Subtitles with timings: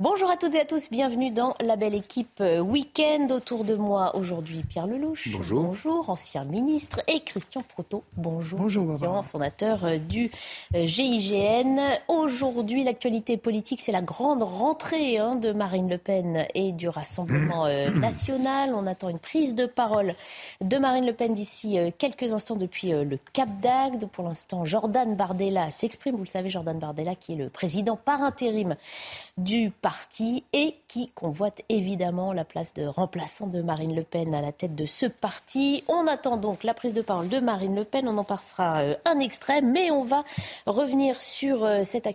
[0.00, 3.26] Bonjour à toutes et à tous, bienvenue dans la belle équipe euh, Week-end.
[3.32, 5.28] Autour de moi aujourd'hui Pierre Lelouch.
[5.32, 5.64] Bonjour.
[5.64, 7.00] Bonjour, ancien ministre.
[7.08, 8.04] Et Christian Proto.
[8.16, 8.60] Bonjour.
[8.60, 9.22] Bonjour, Christian, Barbara.
[9.24, 10.30] fondateur euh, du
[10.76, 11.80] euh, GIGN.
[12.06, 17.66] Aujourd'hui, l'actualité politique, c'est la grande rentrée hein, de Marine Le Pen et du Rassemblement
[17.66, 18.74] euh, national.
[18.76, 20.14] On attend une prise de parole
[20.60, 24.06] de Marine Le Pen d'ici euh, quelques instants depuis euh, le Cap d'Agde.
[24.06, 26.14] Pour l'instant, Jordan Bardella s'exprime.
[26.14, 28.76] Vous le savez, Jordan Bardella qui est le président par intérim
[29.38, 34.42] du parti et qui convoite évidemment la place de remplaçant de Marine Le Pen à
[34.42, 35.84] la tête de ce parti.
[35.86, 38.08] On attend donc la prise de parole de Marine Le Pen.
[38.08, 40.24] On en passera euh, un extrait, mais on va
[40.66, 42.08] revenir sur euh, cette,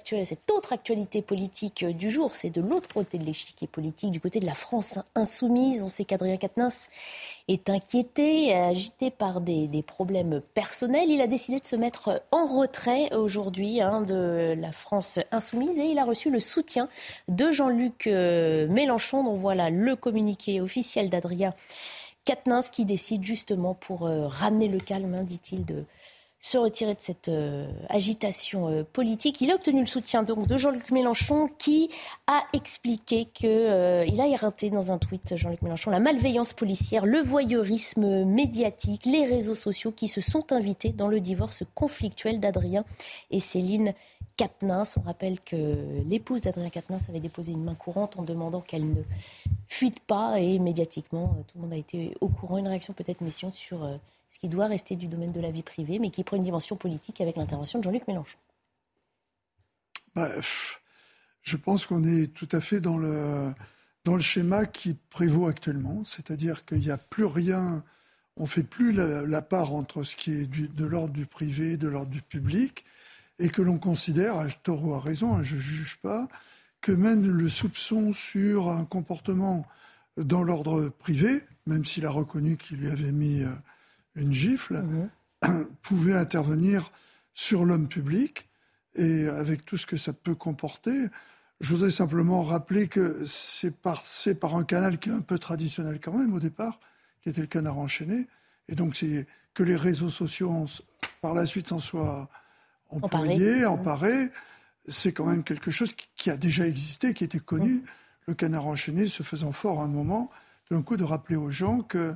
[0.51, 2.35] autre actualité politique euh, du jour.
[2.35, 5.81] C'est de l'autre côté de l'échiquier politique, du côté de la France insoumise.
[5.81, 6.89] On sait qu'Adrien Quatennens
[7.47, 11.09] est inquiété, agité par des, des problèmes personnels.
[11.09, 15.85] Il a décidé de se mettre en retrait aujourd'hui hein, de la France insoumise et
[15.85, 16.87] il a reçu le soutien
[17.27, 21.53] de Jean-Luc euh, Mélenchon, dont voilà le communiqué officiel d'Adrien
[22.25, 25.83] Quatennens qui décide justement pour euh, ramener le calme, hein, dit-il, de
[26.43, 29.39] se retirer de cette euh, agitation euh, politique.
[29.39, 31.89] Il a obtenu le soutien donc de Jean-Luc Mélenchon qui
[32.27, 37.19] a expliqué que euh, a éreinté dans un tweet Jean-Luc Mélenchon la malveillance policière, le
[37.19, 42.83] voyeurisme médiatique, les réseaux sociaux qui se sont invités dans le divorce conflictuel d'Adrien
[43.31, 43.93] et Céline
[44.35, 44.97] Quatennens.
[44.97, 45.55] On rappelle que
[46.05, 49.01] l'épouse d'Adrien Quatennens avait déposé une main courante en demandant qu'elle ne
[49.69, 52.57] fuite pas et médiatiquement tout le monde a été au courant.
[52.57, 53.87] Une réaction peut-être mission sur
[54.33, 56.75] ce qui doit rester du domaine de la vie privée, mais qui prend une dimension
[56.75, 58.37] politique avec l'intervention de Jean-Luc Mélenchon.
[60.15, 60.81] Bah, pff,
[61.43, 63.53] je pense qu'on est tout à fait dans le,
[64.19, 67.83] schéma qui prévaut actuellement, c'est-à-dire qu'il n'y a plus rien,
[68.35, 71.87] on ne fait plus la, part entre ce qui est de l'ordre du privé, de
[71.87, 72.85] l'ordre du public,
[73.39, 76.27] et que l'on considère, Taureau a raison, hein, je ne juge pas,
[76.81, 79.65] que même le soupçon sur un comportement
[80.17, 83.49] dans l'ordre privé, même s'il a reconnu qu'il lui avait mis euh,
[84.15, 84.83] une gifle,
[85.81, 86.91] pouvait intervenir
[87.33, 88.47] sur l'homme public
[88.95, 91.07] et avec tout ce que ça peut comporter.
[91.59, 96.13] Je voudrais simplement rappeler que c'est par un canal qui est un peu traditionnel quand
[96.13, 96.79] même au départ,
[97.21, 98.27] qui était le canard enchaîné.
[98.69, 100.65] Et donc c'est que les réseaux sociaux en-
[101.21, 102.29] par la suite s'en soient
[102.89, 104.29] employés, emparés.
[104.87, 107.83] C'est quand même quelque chose qui- qui a déjà existé, qui était connu.
[108.27, 110.29] Le canard enchaîné se faisant fort à un moment,
[110.71, 112.15] d'un coup de rappeler aux gens que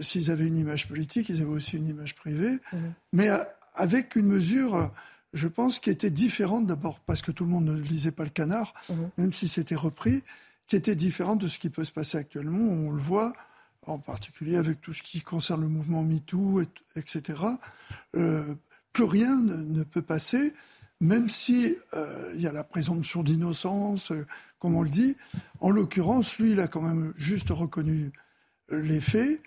[0.00, 2.58] s'ils avaient une image politique, ils avaient aussi une image privée,
[3.12, 3.38] mais euh,
[3.74, 4.86] avec une mesure, euh,
[5.32, 8.30] je pense, qui était différente d'abord parce que tout le monde ne lisait pas le
[8.30, 8.74] canard,
[9.18, 10.22] même si c'était repris,
[10.66, 12.58] qui était différente de ce qui peut se passer actuellement.
[12.58, 13.32] On le voit,
[13.86, 17.40] en particulier avec tout ce qui concerne le mouvement MeToo, et- etc.
[18.16, 18.54] Euh,
[18.92, 20.52] plus rien ne, ne peut passer,
[21.00, 24.26] même si euh, il y a la présomption d'innocence, euh,
[24.58, 25.16] comme on le dit.
[25.60, 28.12] En l'occurrence, lui, il a quand même juste reconnu
[28.72, 29.40] euh, les faits.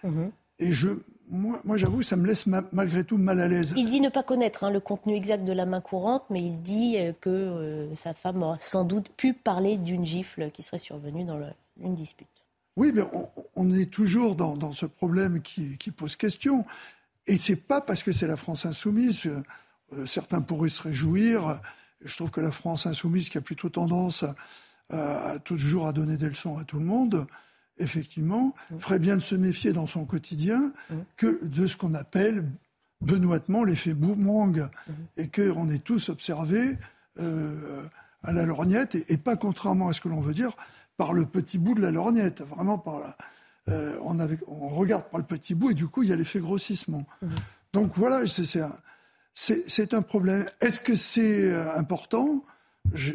[0.59, 0.89] Et je,
[1.29, 3.73] moi, moi j'avoue, ça me laisse ma- malgré tout mal à l'aise.
[3.77, 6.61] Il dit ne pas connaître hein, le contenu exact de la main courante, mais il
[6.61, 10.77] dit euh, que euh, sa femme aurait sans doute pu parler d'une gifle qui serait
[10.79, 12.27] survenue dans le- une dispute.
[12.75, 16.65] Oui, mais on, on est toujours dans, dans ce problème qui, qui pose question.
[17.25, 19.29] Et c'est pas parce que c'est la France insoumise.
[20.05, 21.59] Certains pourraient se réjouir.
[22.03, 24.23] Je trouve que la France insoumise, qui a plutôt tendance
[24.89, 27.27] à, à toujours à donner des leçons à tout le monde,
[27.77, 30.73] effectivement, ferait bien de se méfier dans son quotidien
[31.17, 32.45] que de ce qu'on appelle
[33.01, 34.69] benoîtement l'effet boomerang.
[35.17, 36.77] Et qu'on est tous observés
[37.19, 37.83] euh,
[38.23, 40.51] à la lorgnette, et, et pas contrairement à ce que l'on veut dire,
[40.97, 43.18] par le petit bout de la lorgnette, vraiment par la,
[43.69, 46.15] euh, on, avait- on regarde par le petit bout et du coup il y a
[46.18, 47.06] l'effet grossissement.
[47.71, 48.74] Donc voilà, c'est- c'est un,
[49.39, 50.50] c'est- un problème.
[50.59, 52.44] Est-ce que c'est euh, important?
[52.94, 53.13] Je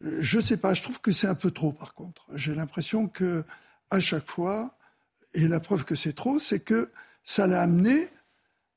[0.00, 0.74] ne sais pas.
[0.74, 2.26] Je trouve que c'est un peu trop par contre.
[2.34, 3.44] J'ai l'impression que
[3.90, 4.76] à chaque fois,
[5.34, 6.90] et la preuve que c'est trop, c'est que
[7.22, 8.08] ça l'a amené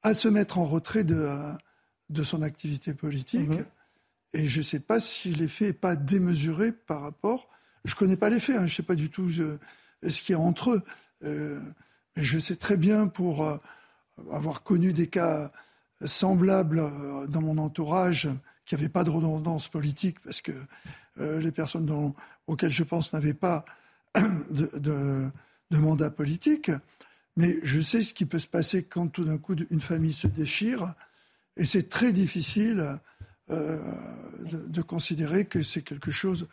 [0.03, 1.27] à se mettre en retrait de,
[2.09, 3.49] de son activité politique.
[4.33, 7.49] Et je ne sais pas si l'effet n'est pas démesuré par rapport.
[7.83, 9.57] Je ne connais pas l'effet, hein, je ne sais pas du tout euh,
[10.07, 10.83] ce qu'il y a entre eux.
[11.23, 11.59] Euh,
[12.15, 13.57] mais je sais très bien, pour euh,
[14.31, 15.51] avoir connu des cas
[16.05, 18.29] semblables euh, dans mon entourage,
[18.65, 20.51] qu'il n'y avait pas de redondance politique parce que
[21.17, 22.13] les personnes
[22.47, 23.65] auxquelles je pense n'avaient pas
[24.15, 25.29] de,
[25.71, 26.71] mandat politique.
[27.35, 30.27] Mais je sais ce qui peut se passer quand tout d'un coup une famille se
[30.27, 30.93] déchire.
[31.57, 32.99] Et c'est très difficile
[33.49, 36.47] de, considérer que c'est quelque chose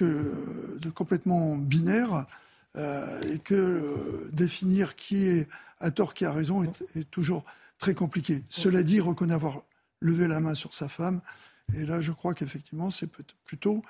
[0.00, 2.26] de complètement binaire
[2.76, 5.48] euh, et que euh, définir qui est
[5.80, 7.44] à tort, qui a raison est, toujours
[7.80, 8.44] très compliqué.
[8.48, 9.64] Cela dit, reconnaître avoir
[10.00, 11.20] levé la main sur sa femme,
[11.74, 13.10] et là je crois qu'effectivement c'est
[13.44, 13.82] plutôt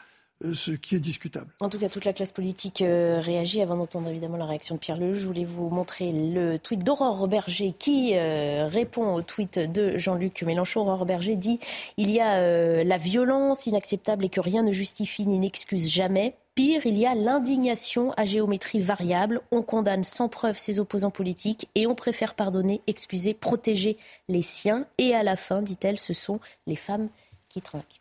[0.53, 1.53] ce qui est discutable.
[1.61, 3.61] En tout cas, toute la classe politique réagit.
[3.63, 7.29] Avant d'entendre évidemment la réaction de Pierre Lelouch, je voulais vous montrer le tweet d'Aurore
[7.29, 10.81] Berger qui répond au tweet de Jean-Luc Mélenchon.
[10.81, 11.59] Aurore Berger dit
[11.97, 16.35] Il y a la violence inacceptable et que rien ne justifie ni n'excuse jamais.
[16.55, 19.41] Pire, il y a l'indignation à géométrie variable.
[19.53, 23.97] On condamne sans preuve ses opposants politiques et on préfère pardonner, excuser, protéger
[24.29, 24.87] les siens.
[24.99, 27.09] Et à la fin, dit-elle, ce sont les femmes
[27.49, 28.01] qui trinquent.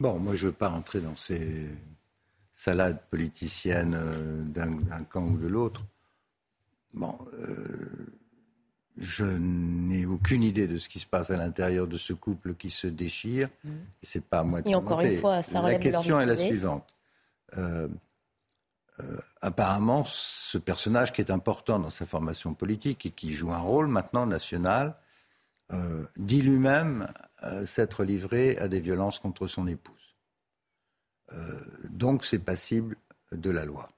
[0.00, 1.68] Bon, moi je ne veux pas rentrer dans ces
[2.54, 5.82] salades politiciennes euh, d'un camp ou de l'autre.
[6.94, 8.06] Bon, euh,
[8.98, 12.70] je n'ai aucune idée de ce qui se passe à l'intérieur de ce couple qui
[12.70, 13.48] se déchire.
[13.62, 13.70] Mmh.
[14.02, 16.92] C'est pas à moi de Et encore une fois, ça La question est la suivante.
[17.58, 17.88] Euh,
[19.00, 23.58] euh, apparemment, ce personnage qui est important dans sa formation politique et qui joue un
[23.58, 24.94] rôle maintenant national,
[26.16, 27.06] dit lui-même
[27.64, 30.16] s'être livré à des violences contre son épouse.
[31.88, 32.96] donc c'est passible
[33.32, 33.90] de la loi.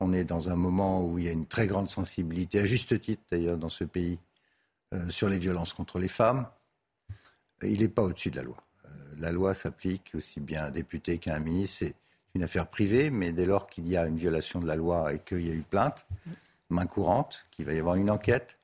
[0.00, 3.00] On est dans un moment où il y a une très grande sensibilité, à juste
[3.00, 4.18] titre d'ailleurs, dans ce pays,
[4.94, 6.48] euh, sur les violences contre les femmes.
[7.62, 8.56] Il n'est pas au-dessus de la loi.
[8.84, 8.88] Euh,
[9.18, 11.78] la loi s'applique aussi bien à un député qu'à un ministre.
[11.80, 11.94] C'est
[12.34, 15.18] une affaire privée, mais dès lors qu'il y a une violation de la loi et
[15.18, 16.06] qu'il y a eu plainte,
[16.70, 18.58] main courante, qu'il va y avoir une enquête,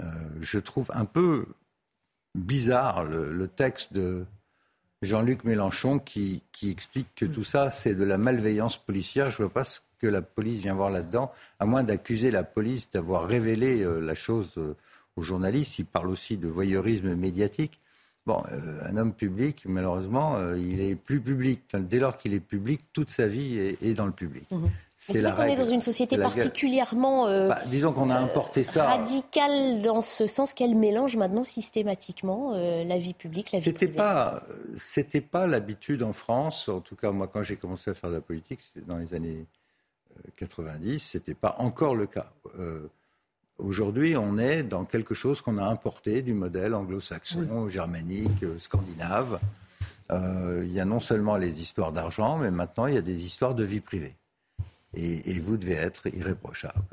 [0.00, 1.46] euh, je trouve un peu
[2.34, 4.24] bizarre le, texte de
[5.02, 9.30] Jean-Luc Mélenchon qui, qui, explique que tout ça, c'est de la malveillance policière.
[9.30, 12.44] Je ne vois pas ce que la police vient voir là-dedans, à moins d'accuser la
[12.44, 14.76] police d'avoir révélé euh, la chose euh,
[15.16, 15.78] aux journalistes.
[15.78, 17.78] Il parle aussi de voyeurisme médiatique.
[18.26, 21.62] Bon, euh, un homme public, malheureusement, il est plus public.
[21.74, 24.50] Dès lors qu'il est public, toute sa vie est, dans le public.
[24.50, 24.66] Mmh.
[24.96, 28.86] C'est vrai qu'on est dans une société particulièrement bah, disons qu'on a importé ça.
[28.86, 34.42] radicale dans ce sens qu'elle mélange maintenant systématiquement la vie publique, la vie c'était Pas,
[34.76, 38.14] c'était pas l'habitude en France, en tout cas moi quand j'ai commencé à faire de
[38.14, 39.44] la politique, c'était dans les années
[40.36, 42.32] 90, ce n'était pas encore le cas.
[43.60, 48.58] Euh, aujourd'hui, on est dans quelque chose qu'on a importé du modèle anglo-saxon, germanique, euh,
[48.58, 49.40] scandinave.
[50.10, 53.24] Euh, il y a non seulement les histoires d'argent, mais maintenant il y a des
[53.24, 54.14] histoires de vie privée.
[54.96, 56.84] Et, vous devez être irréprochable.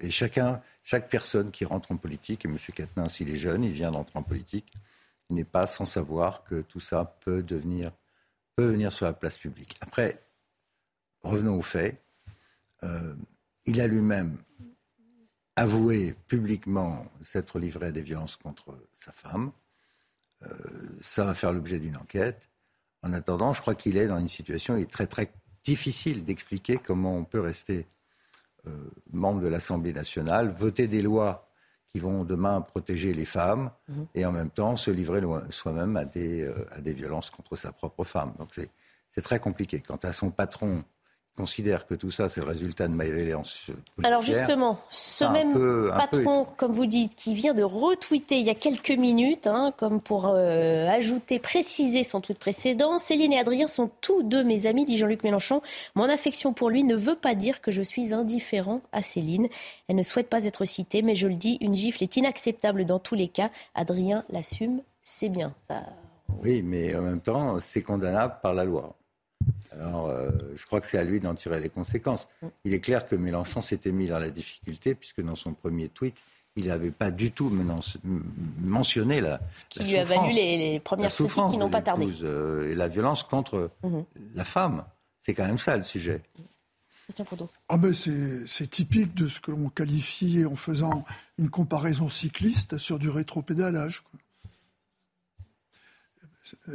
[0.00, 2.56] et chacun, chaque personne qui rentre en politique, et M.
[2.74, 4.72] Quatennens, s'il est jeune, il vient d'entrer en politique,
[5.28, 7.90] il n'est pas sans savoir que tout ça peut devenir,
[8.56, 9.76] peut venir sur la place publique.
[9.82, 10.22] Après,
[11.22, 12.00] revenons aux faits.
[12.82, 13.14] Euh,
[13.66, 14.36] il a lui-même
[15.56, 19.52] avoué publiquement s'être livré à des violences contre sa femme.
[20.44, 20.48] Euh,
[21.00, 22.50] ça va faire l'objet d'une enquête.
[23.02, 27.16] En attendant, je crois qu'il est dans une situation est très très difficile d'expliquer comment
[27.16, 27.86] on peut rester
[28.66, 28.70] euh,
[29.12, 31.48] membre de l'Assemblée nationale, voter des lois
[31.88, 34.06] qui vont demain protéger les femmes mhm.
[34.14, 35.20] et en même temps se livrer
[35.50, 38.34] soi-même à des, à des violences contre sa propre femme.
[38.38, 39.80] Donc c'est très compliqué.
[39.80, 40.82] Quant à son patron
[41.36, 43.70] considère que tout ça, c'est le résultat de ma violence
[44.02, 48.54] Alors justement, ce même patron, comme vous dites, qui vient de retweeter il y a
[48.54, 53.90] quelques minutes, hein, comme pour euh, ajouter, préciser son tweet précédent, Céline et Adrien sont
[54.00, 55.60] tous deux mes amis, dit Jean-Luc Mélenchon.
[55.94, 59.48] Mon affection pour lui ne veut pas dire que je suis indifférent à Céline.
[59.88, 63.00] Elle ne souhaite pas être citée, mais je le dis, une gifle est inacceptable dans
[63.00, 63.50] tous les cas.
[63.74, 65.54] Adrien l'assume, c'est bien.
[65.66, 65.82] Ça...
[66.42, 68.94] Oui, mais en même temps, c'est condamnable par la loi.
[69.72, 72.28] Alors, euh, je crois que c'est à lui d'en tirer les conséquences.
[72.64, 76.14] Il est clair que Mélenchon s'était mis dans la difficulté, puisque dans son premier tweet,
[76.56, 77.50] il n'avait pas du tout
[78.62, 82.06] mentionné la Ce qui lui a valu les, premières critiques qui n'ont pas tardé.
[82.22, 84.04] Euh, et la violence contre mhm.
[84.34, 84.84] la femme.
[85.20, 86.22] C'est quand même ça le sujet.
[87.68, 91.04] Ah ben c'est typique de ce que l'on qualifie en faisant
[91.38, 94.04] une comparaison cycliste sur du rétropédalage.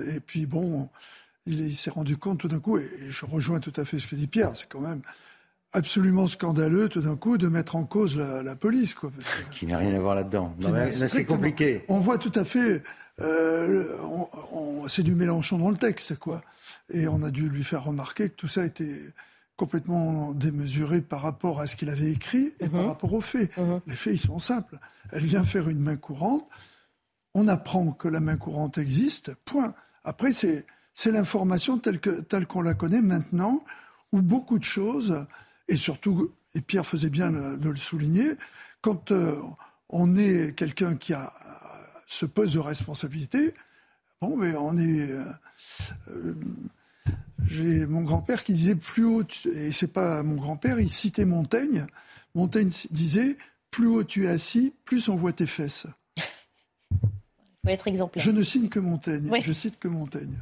[0.07, 0.89] Et puis bon,
[1.49, 4.15] il, s'est rendu compte tout d'un coup, et je rejoins tout à fait ce que
[4.15, 5.01] dit Pierre, c'est quand même
[5.71, 8.93] absolument scandaleux tout d'un coup de mettre en cause la, police.
[8.93, 9.11] Quoi,
[9.51, 10.55] Qui n'a rien à voir là-dedans.
[10.91, 11.83] C'est compliqué.
[11.87, 12.81] On voit tout à fait,
[13.21, 13.85] euh,
[14.87, 16.41] c'est du Mélenchon dans le texte, quoi.
[16.91, 19.13] Et on a dû lui faire remarquer que tout ça était
[19.55, 22.87] complètement démesuré par rapport à ce qu'il avait écrit et par mhm.
[22.87, 23.55] rapport aux faits.
[23.57, 23.81] Mhm.
[23.87, 24.79] Les faits, ils sont simples.
[25.11, 26.47] Elle vient faire une main courante.
[27.35, 29.75] on apprend que la main courante existe, point.
[30.03, 30.65] Après, c'est
[31.05, 33.63] l'information telle qu'on telle la connaît maintenant,
[34.11, 35.25] où beaucoup de choses,
[35.67, 38.31] et surtout, et Pierre faisait bien de le souligner,
[38.81, 39.39] quand euh,
[39.89, 41.33] on est quelqu'un qui a
[42.09, 43.53] ce poste de responsabilité,
[44.21, 45.11] bon, mais on est.
[45.11, 45.23] Euh,
[46.09, 46.35] euh,
[47.45, 51.87] j'ai mon grand-père qui disait plus haut, et c'est pas mon grand-père, il citait Montaigne.
[52.35, 53.37] Montaigne disait
[53.71, 55.87] plus haut tu es assis, plus on voit tes fesses.
[57.63, 58.23] faut être exemplaire.
[58.23, 59.31] Je ne cite que Montaigne.
[59.41, 60.37] Je cite que Montaigne.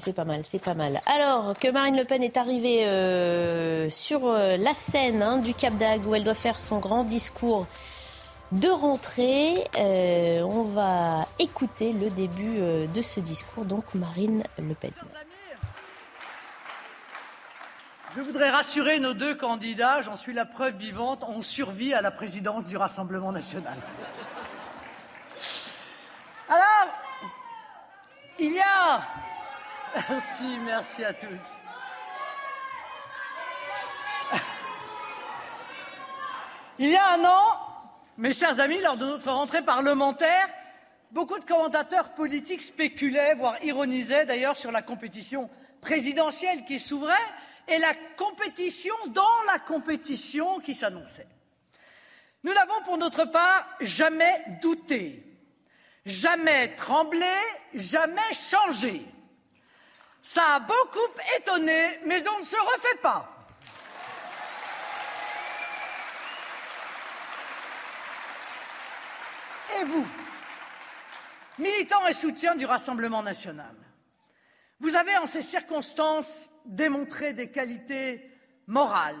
[0.00, 1.02] C'est pas mal, c'est pas mal.
[1.04, 5.76] Alors que Marine Le Pen est arrivée euh, sur euh, la scène hein, du Cap
[5.76, 7.66] d'Agde où elle doit faire son grand discours
[8.50, 12.60] de rentrée, euh, on va écouter le début
[12.92, 14.90] de ce discours, donc Marine Le Pen.
[18.16, 22.10] Je voudrais rassurer nos deux candidats, j'en suis la preuve vivante, on survit à la
[22.10, 23.76] présidence du Rassemblement national.
[26.48, 26.94] Alors,
[28.38, 29.00] il y a...
[29.94, 31.28] Merci, merci à tous.
[36.78, 37.58] Il y a un an,
[38.16, 40.48] mes chers amis, lors de notre rentrée parlementaire,
[41.10, 47.14] beaucoup de commentateurs politiques spéculaient, voire ironisaient d'ailleurs sur la compétition présidentielle qui s'ouvrait
[47.68, 51.26] et la compétition dans la compétition qui s'annonçait.
[52.44, 55.22] Nous n'avons pour notre part jamais douté,
[56.06, 57.26] jamais tremblé,
[57.74, 59.04] jamais changé.
[60.22, 60.98] Ça a beaucoup
[61.38, 63.36] étonné, mais on ne se refait pas.
[69.80, 70.06] Et vous,
[71.58, 73.74] militants et soutiens du Rassemblement national,
[74.80, 78.30] vous avez en ces circonstances démontré des qualités
[78.66, 79.16] morales,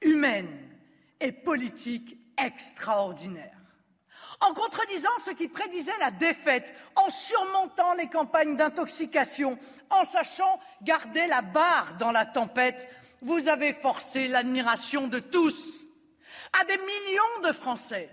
[0.00, 0.68] humaines
[1.20, 3.59] et politiques extraordinaires.
[4.40, 9.58] En contredisant ce qui prédisait la défaite, en surmontant les campagnes d'intoxication,
[9.90, 12.88] en sachant garder la barre dans la tempête,
[13.22, 15.86] vous avez forcé l'admiration de tous.
[16.58, 18.08] À des millions de Français,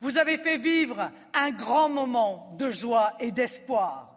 [0.00, 4.10] vous avez fait vivre un grand moment de joie et d'espoir.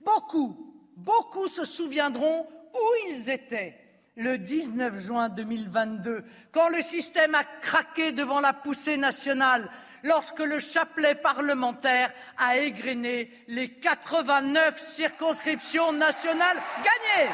[0.00, 3.76] Beaucoup Beaucoup se souviendront où ils étaient
[4.16, 9.68] le 19 juin 2022, quand le système a craqué devant la poussée nationale,
[10.04, 17.30] lorsque le chapelet parlementaire a égrené les 89 circonscriptions nationales gagnées.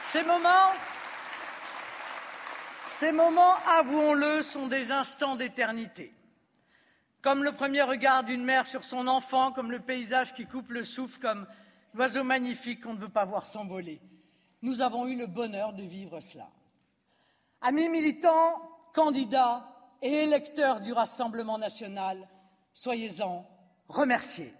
[0.00, 0.50] Ces moments,
[2.96, 6.12] ces moments, avouons-le, sont des instants d'éternité.
[7.22, 10.84] Comme le premier regard d'une mère sur son enfant, comme le paysage qui coupe le
[10.84, 11.46] souffle, comme
[11.94, 14.00] l'oiseau magnifique qu'on ne veut pas voir s'envoler.
[14.60, 16.48] Nous avons eu le bonheur de vivre cela.
[17.60, 18.60] Amis militants,
[18.92, 19.64] candidats
[20.02, 22.28] et électeurs du Rassemblement national,
[22.74, 23.48] soyez-en
[23.88, 24.52] remerciés.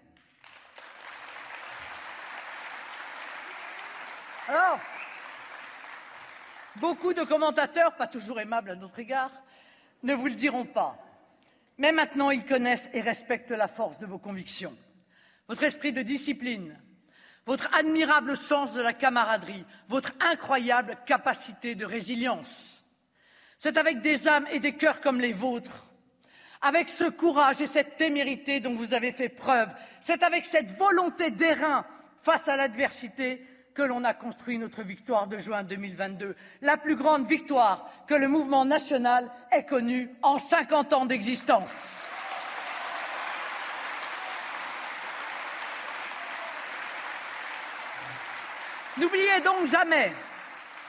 [4.47, 4.79] Alors,
[6.77, 9.31] Beaucoup de commentateurs, pas toujours aimables à notre égard,
[10.01, 10.97] ne vous le diront pas.
[11.77, 14.75] Mais maintenant, ils connaissent et respectent la force de vos convictions,
[15.47, 16.79] votre esprit de discipline,
[17.45, 22.81] votre admirable sens de la camaraderie, votre incroyable capacité de résilience.
[23.59, 25.87] C'est avec des âmes et des cœurs comme les vôtres,
[26.61, 29.69] avec ce courage et cette témérité dont vous avez fait preuve,
[30.01, 31.85] c'est avec cette volonté d'airain
[32.21, 37.27] face à l'adversité que l'on a construit notre victoire de juin 2022, la plus grande
[37.27, 41.97] victoire que le mouvement national ait connue en 50 ans d'existence.
[48.97, 50.13] N'oubliez donc jamais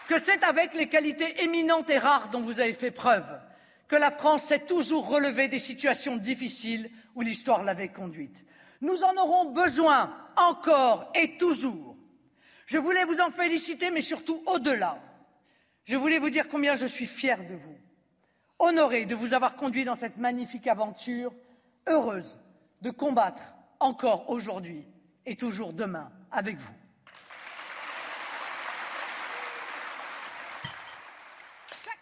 [0.09, 3.25] que c'est avec les qualités éminentes et rares dont vous avez fait preuve
[3.89, 8.45] que la France s'est toujours relevée des situations difficiles où l'histoire l'avait conduite.
[8.81, 11.94] Nous en aurons besoin encore et toujours
[12.67, 14.99] je voulais vous en féliciter, mais surtout au-delà.
[15.85, 17.77] Je voulais vous dire combien je suis fier de vous,
[18.59, 21.33] honoré de vous avoir conduit dans cette magnifique aventure,
[21.87, 22.41] heureuse
[22.81, 23.43] de combattre
[23.81, 24.87] encore aujourd'hui
[25.27, 26.84] et toujours demain avec vous.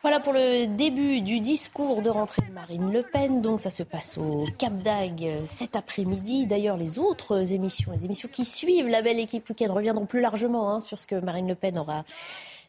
[0.02, 3.40] Voilà pour le début du discours de rentrée de Marine Le Pen.
[3.40, 6.46] Donc ça se passe au Cap d'Agde cet après-midi.
[6.46, 10.74] D'ailleurs, les autres émissions, les émissions qui suivent la belle équipe week-end reviendront plus largement
[10.74, 12.04] hein, sur ce que Marine Le Pen aura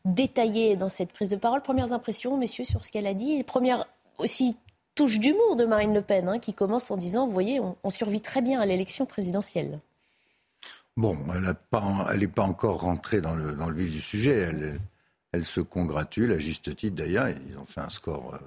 [0.06, 1.64] détaillé dans cette prise de parole.
[1.64, 3.42] Premières impressions, messieurs, sur ce qu'elle a dit.
[3.42, 3.88] Première
[4.20, 4.56] aussi
[4.94, 8.22] touche d'humour de Marine Le Pen, hein, qui commence en disant, vous voyez, on, survit
[8.22, 9.80] très bien à l'élection présidentielle.
[10.98, 11.42] Bon, elle
[12.20, 14.34] n'est pas, encore rentrée dans le, dans le vif du sujet.
[14.34, 14.80] Elle,
[15.34, 17.28] elle, se congratule, à juste titre d'ailleurs.
[17.50, 18.40] Ils ont fait un score euh,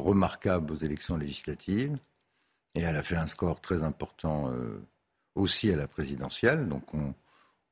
[0.00, 1.96] remarquable aux élections législatives.
[2.74, 4.80] Et elle a fait un score très important euh,
[5.34, 6.68] aussi à la présidentielle.
[6.68, 7.14] Donc on,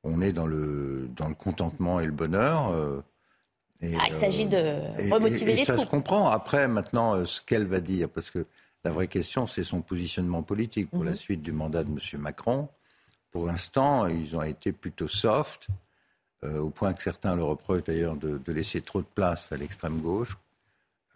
[0.03, 2.71] on est dans le, dans le contentement et le bonheur.
[2.71, 3.01] Euh,
[3.81, 5.85] ah, il s'agit de remotiver les ça troupes.
[5.85, 6.29] Ça se comprend.
[6.29, 8.45] Après, maintenant, ce qu'elle va dire, parce que
[8.83, 11.17] la vraie question, c'est son positionnement politique pour la mhm.
[11.17, 12.21] suite du mandat de M.
[12.21, 12.69] Macron.
[13.31, 15.67] Pour l'instant, ils ont été plutôt soft,
[16.43, 20.37] au point que certains le reprochent d'ailleurs de, laisser trop de place à l'extrême gauche.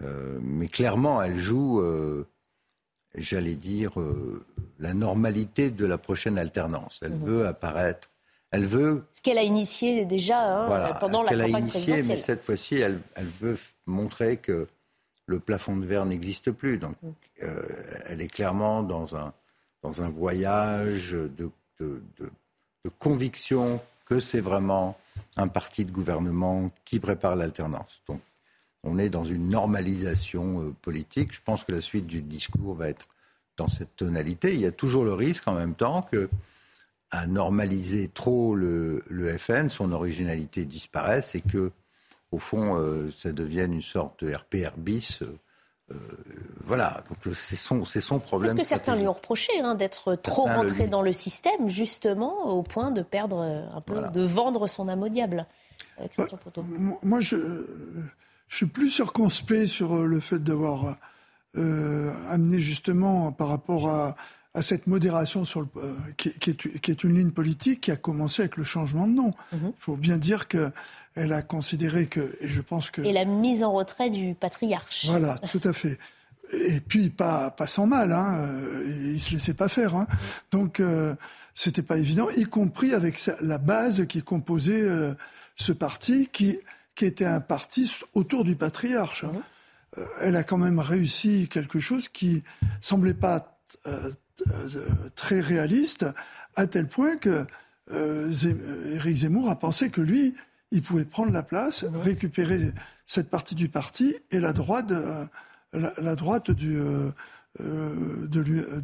[0.02, 1.84] Euh, mais clairement, elle joue,
[3.16, 3.94] j'allais dire,
[4.80, 7.00] la normalité de la prochaine alternance.
[7.04, 7.26] Elle mhm.
[7.26, 8.10] veut apparaître
[8.54, 9.04] elle veut.
[9.12, 13.00] Ce qu'elle a initié déjà hein, pendant la campagne a initié, Mais cette fois-ci, elle,
[13.18, 14.68] veut montrer que
[15.26, 16.78] le plafond de verre n'existe plus.
[16.78, 16.96] Donc,
[17.42, 17.64] euh,
[18.06, 19.34] elle est clairement dans un,
[19.82, 21.50] dans un voyage de,
[21.80, 22.00] de,
[23.00, 24.98] conviction que c'est vraiment
[25.38, 28.02] un parti de gouvernement qui prépare l'alternance.
[28.08, 28.22] Donc,
[28.84, 31.34] on est dans une normalisation euh, politique.
[31.34, 33.08] Je pense que la suite du discours va être
[33.58, 34.54] dans cette tonalité.
[34.54, 36.30] Il y a toujours le risque en même temps que
[37.12, 39.04] à normaliser trop le,
[39.38, 41.72] FN, son originalité disparaisse et que,
[42.32, 45.22] au fond, euh, ça devienne une sorte de RPR bis.
[45.22, 45.38] Euh,
[46.66, 48.50] voilà, donc c'est son, c'est son problème.
[48.50, 52.46] C'est ce que certains lui ont reproché, hein, d'être trop rentré dans le système, justement,
[52.46, 55.46] au point de perdre un peu, de vendre son âme au diable.
[56.18, 56.26] Bah,
[57.04, 57.36] moi, je,
[58.48, 60.98] je, suis plus circonspect sur le fait d'avoir
[61.54, 64.16] amené justement par rapport à,
[64.54, 67.92] à cette modération sur le, euh, qui, qui, est, qui, est, une ligne politique qui
[67.92, 69.32] a commencé avec le changement de nom.
[69.52, 69.68] Mhm.
[69.68, 70.72] Il faut bien dire que
[71.16, 73.02] elle a considéré que, et je pense que...
[73.02, 75.06] Et la mise en retrait du patriarche.
[75.08, 76.00] Voilà, tout à fait.
[76.52, 79.96] Et puis pas, pas sans mal, hein, euh, il se laissait pas faire.
[79.96, 80.08] Hein.
[80.52, 81.16] Donc euh,
[81.56, 85.14] c'était pas évident, y compris avec la base qui composait euh,
[85.56, 86.60] ce parti, qui,
[86.96, 89.24] qui était un parti autour du patriarche.
[89.24, 89.42] Mhm.
[90.22, 92.44] Elle a quand même réussi quelque chose qui
[92.82, 94.12] semblait pas euh,
[95.16, 96.06] très réaliste,
[96.56, 97.46] à tel point que
[97.92, 100.34] euh, Éric Zemmour a pensé que lui,
[100.74, 102.74] il pouvait prendre la place, récupérer
[103.06, 105.26] cette partie du parti et la droite, euh,
[105.72, 107.12] la, droite du, euh,
[107.60, 108.82] de, de,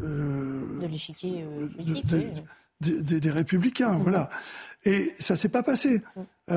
[0.00, 1.46] de l'échiquier
[2.80, 4.02] des, républicains, mmh.
[4.02, 4.30] voilà.
[4.84, 6.02] Et ça s'est pas passé.
[6.16, 6.52] Mmh.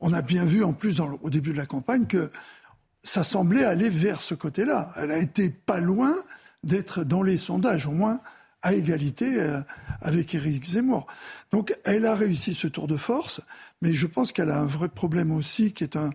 [0.00, 2.30] on a bien vu en plus dans au début de la campagne que
[3.02, 4.92] ça semblait aller vers ce côté-là.
[4.96, 6.14] Elle a été pas loin
[6.62, 8.20] d'être dans les sondages, au moins
[8.62, 9.60] à égalité euh,
[10.00, 11.06] avec Éric Zemmour.
[11.52, 13.40] Donc elle a réussi ce tour de force,
[13.82, 16.10] mais je pense qu'elle a un vrai problème aussi, qui est un,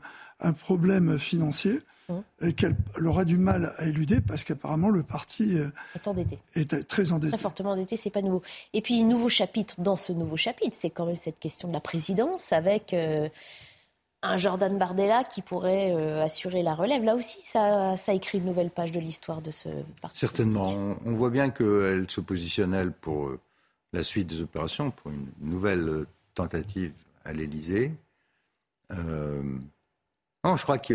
[0.59, 1.79] problème financier,
[2.09, 2.13] mmh.
[2.41, 2.75] et qu'elle
[3.05, 6.37] aura du mal à éluder parce qu'apparemment le parti euh, est endetté.
[6.55, 7.31] Est très endetté.
[7.31, 8.41] Très fortement endetté, c'est pas nouveau.
[8.73, 11.79] Et puis, nouveau chapitre dans ce nouveau chapitre, c'est quand même cette question de la
[11.79, 12.93] présidence avec.
[12.93, 13.29] Euh,
[14.23, 17.03] un Jordan Bardella qui pourrait euh, assurer la relève.
[17.03, 19.69] Là aussi, ça, ça écrit une nouvelle page de l'histoire de ce
[20.01, 20.19] parti.
[20.19, 20.97] Certainement.
[21.05, 23.39] On, voit bien qu'elle se positionne, elle, pour euh,
[23.91, 26.93] la suite des opérations, pour une nouvelle euh, tentative
[27.25, 27.91] à l'Élysée.
[28.89, 30.93] non, je crois que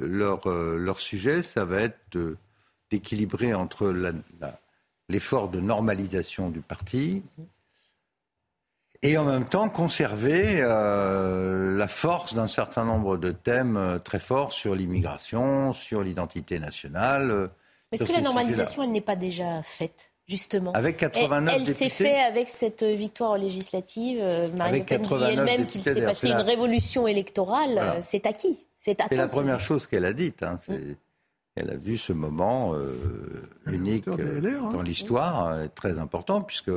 [0.00, 2.18] leur, leur sujet, ça va être
[2.90, 3.94] d'équilibrer entre
[5.08, 7.22] l'effort de normalisation du parti,
[9.02, 14.18] et en même temps conserver euh, la force d'un certain nombre de thèmes euh, très
[14.18, 17.30] forts sur l'immigration, sur l'identité nationale.
[17.30, 17.48] Euh,
[17.92, 20.72] Est-ce que la normalisation, elle n'est pas déjà faite Justement?
[20.72, 24.20] Avec 89 Elle, elle s'est faite avec cette victoire législative.
[24.56, 27.98] Marine Le Pen dit elle-même qu'il s'est passé une révolution électorale.
[28.02, 28.58] C'est acquis.
[28.78, 30.42] C'est la première chose qu'elle a dite.
[30.42, 30.56] Hein,
[31.54, 32.74] Elle a vu ce moment
[33.66, 34.16] unique hein.
[34.72, 36.72] dans l'histoire, très important, puisque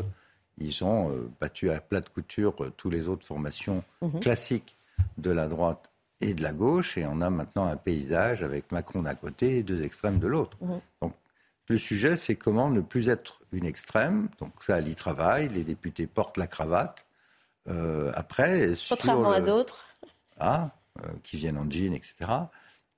[0.60, 4.20] ils ont euh, battu à plat de couture euh, tous les autres formations mhm.
[4.20, 4.78] classiques
[5.18, 5.90] de la droite
[6.22, 9.64] et de la gauche, et on a maintenant un paysage avec Macron d'un côté et
[9.64, 10.58] deux extrêmes de l'autre.
[10.62, 10.82] Mhm.
[11.02, 11.14] Donc
[11.68, 14.28] le sujet, c'est comment ne plus être une extrême.
[14.40, 17.06] Donc ça, elle y travaille, les députés portent la cravate.
[17.70, 19.86] Euh, après, contrairement à d'autres,
[20.40, 20.72] ah,
[21.24, 22.16] qui viennent en jean, etc.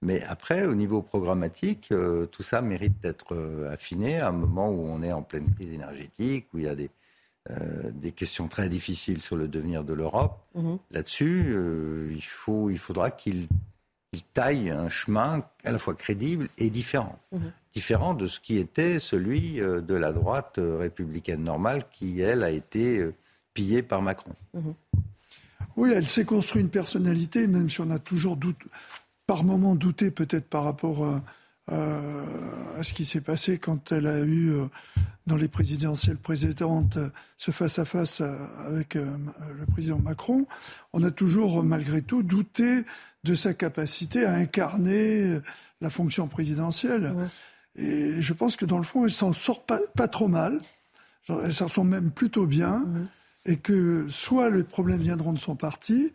[0.02, 1.94] Mais après, au niveau programmatique,
[2.32, 6.48] tout ça mérite d'être affiné à un moment où on est en pleine crise énergétique,
[6.54, 6.90] où il y a des,
[7.50, 10.40] euh, des questions très difficiles sur le devenir de l'Europe.
[10.54, 10.78] Mhm.
[10.92, 13.48] Là-dessus, euh, il, faut, il faudra qu'il
[14.36, 17.18] taille un chemin à la fois crédible et différent.
[17.32, 17.52] Mhm.
[17.74, 22.52] Différent de ce qui était celui euh, de la droite républicaine normale qui, elle, a
[22.52, 23.10] été
[23.56, 24.36] pillée par Macron.
[24.54, 24.76] Mhm.
[25.78, 28.62] Oui, elle s'est construite une personnalité, même si on a toujours doute,
[29.26, 31.24] par moments douté peut-être par rapport à
[31.70, 34.54] ce qui s'est passé quand elle a eu
[35.28, 36.98] dans les présidentielles précédentes
[37.38, 38.22] ce face-à-face
[38.66, 40.48] avec le président Macron,
[40.94, 42.84] on a toujours malgré tout douté
[43.24, 45.40] de sa capacité à incarner
[45.80, 47.14] la fonction présidentielle.
[47.76, 50.58] Et je pense que dans le fond, elle s'en sort pas, pas trop mal.
[51.30, 52.86] Elle s'en sort même plutôt bien.
[53.46, 56.14] Et que soit les problèmes viendront de son parti,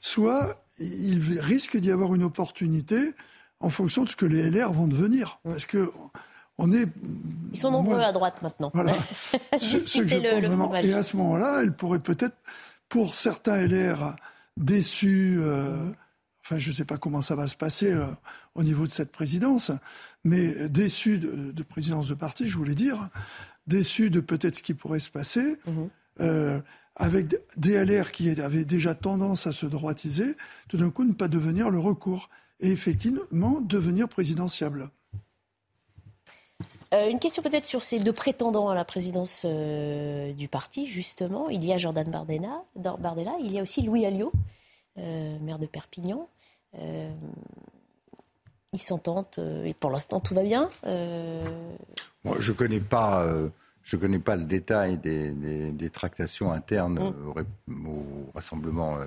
[0.00, 3.14] soit il risque d'y avoir une opportunité
[3.60, 5.40] en fonction de ce que les LR vont devenir.
[5.44, 5.90] Parce que
[6.58, 6.88] on est.
[7.52, 8.70] Ils sont nombreux à droite maintenant.
[8.74, 8.96] Voilà.
[9.58, 12.36] ce, le, Et à ce moment-là, elle pourrait peut-être,
[12.88, 14.16] pour certains LR
[14.56, 15.90] déçus, euh,
[16.44, 18.06] enfin, je ne sais pas comment ça va se passer euh,
[18.56, 19.70] au niveau de cette présidence,
[20.24, 23.08] mais déçus de, présidence de parti, je voulais dire,
[23.68, 25.58] déçus de peut-être ce qui pourrait se passer.
[25.66, 25.88] Mhm.
[26.20, 26.60] Euh,
[26.96, 30.34] avec des LR qui avaient déjà tendance à se droitiser,
[30.68, 32.28] tout d'un coup ne pas devenir le recours
[32.60, 34.90] et effectivement devenir présidentiable.
[36.94, 41.50] Euh, une question peut-être sur ces deux prétendants à la présidence euh, du parti, justement.
[41.50, 44.32] Il y a Jordan Bardella, Bardella il y a aussi Louis Alliot,
[44.96, 46.28] maire de Perpignan.
[46.74, 49.26] ils s'entendent
[49.64, 50.70] et pour l'instant tout va bien.
[52.24, 53.26] Moi, je ne connais pas
[53.84, 57.14] je ne connais pas le détail des, tractations internes
[57.66, 57.86] mm.
[57.86, 58.98] au, Rassemblement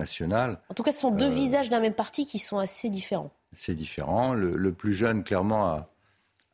[0.00, 0.56] euh.
[0.68, 3.30] En tout cas, ce sont deux euh, visages d'un même parti qui sont assez différents.
[3.52, 4.34] C'est différent.
[4.34, 5.86] Le, plus jeune, clairement,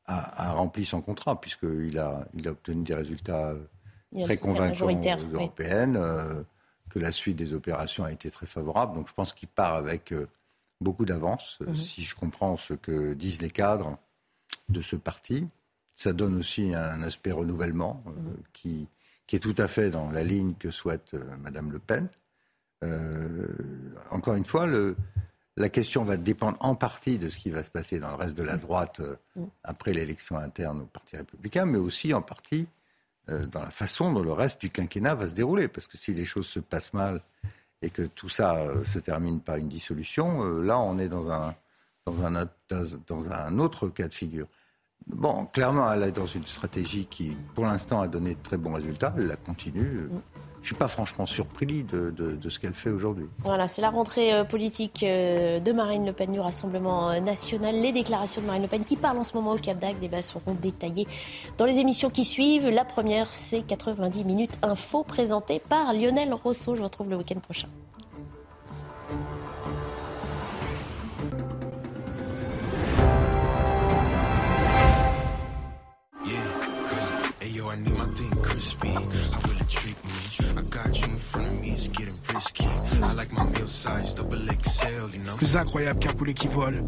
[0.06, 3.54] a, rempli son contrat, puisqu'il a, il a obtenu des résultats
[4.24, 6.42] très convaincants aux européennes, euh,
[6.90, 8.94] que la suite des opérations a été très favorable.
[8.94, 10.12] Donc je pense qu'il part avec
[10.80, 11.76] beaucoup d'avance, mm-hmm.
[11.76, 13.96] si je comprends ce que disent les cadres
[14.70, 15.46] de ce parti.
[15.96, 18.36] Ça donne aussi un aspect renouvellement euh, mhm.
[18.52, 18.88] qui,
[19.26, 22.08] qui, est tout à fait dans la ligne que souhaite euh, Madame Le Pen.
[22.82, 23.46] Euh,
[24.10, 24.96] encore une fois, le,
[25.56, 28.36] la question va dépendre en partie de ce qui va se passer dans le reste
[28.36, 29.00] de la droite
[29.36, 29.48] mhm.
[29.64, 32.66] après l'élection interne au Parti républicain, mais aussi en partie
[33.28, 35.68] dans la façon dont le reste du quinquennat va se dérouler.
[35.68, 37.20] Parce que si les choses se passent mal
[37.80, 41.54] et que tout ça se termine par une dissolution, là, on est dans un,
[42.06, 42.48] dans un,
[43.06, 44.48] dans un autre cas de figure.
[45.06, 48.74] Bon, clairement, elle est dans une stratégie qui, pour l'instant, a donné de très bons
[48.74, 49.14] résultats.
[49.16, 50.08] Elle la continue.
[50.60, 53.26] Je ne suis pas franchement surpris de, ce qu'elle fait aujourd'hui.
[53.44, 57.76] Voilà, c'est la rentrée euh, politique euh, de Marine Le Pen du Rassemblement euh, national.
[57.76, 60.20] Les déclarations de Marine Le Pen qui parle en ce moment au Cap d'Agde, débats
[60.20, 61.06] seront détaillés
[61.56, 62.68] dans les émissions qui suivent.
[62.68, 66.74] La première, c'est 90 minutes info présentée par Lionel Rousseau.
[66.74, 67.68] Je vous retrouve le week-end prochain.
[85.36, 86.84] Plus incroyable qu'un poulet qui vole.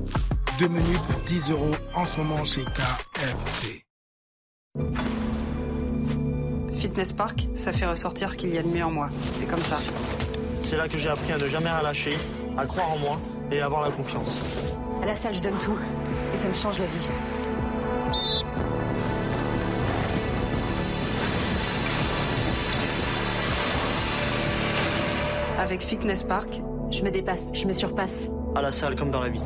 [0.58, 3.84] Deux menus pour 10 euros en ce moment chez KFC.
[6.78, 9.08] Fitness Park, ça fait ressortir ce qu'il y a de mieux en moi.
[9.34, 9.78] C'est comme ça.
[10.62, 12.16] C'est là que j'ai appris à ne jamais relâcher,
[12.58, 14.38] à croire en moi et à avoir la confiance.
[15.02, 15.78] À la salle, je donne tout.
[16.34, 17.08] Et ça me change la vie.
[25.58, 26.60] Avec Fitness Park,
[26.92, 28.28] je me dépasse, je me surpasse.
[28.54, 29.42] À la salle comme dans la vie.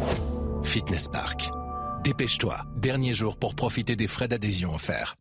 [0.64, 1.50] Fitness Park.
[2.04, 5.16] Dépêche-toi, dernier jour pour profiter des frais d'adhésion offerts.